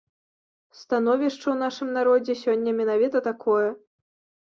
Становішча 0.81 1.37
ў 1.51 1.55
нашым 1.63 1.89
народзе 2.01 2.33
сёння 2.43 2.77
менавіта 2.83 3.17
такое. 3.33 3.65